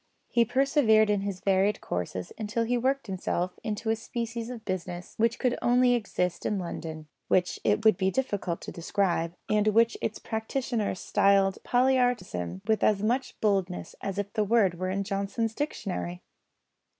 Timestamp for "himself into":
3.05-3.91